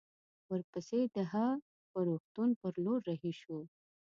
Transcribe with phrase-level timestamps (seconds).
[0.51, 1.47] ورپسې د هه
[1.89, 3.59] چه روغتون پر لور رهي شوو.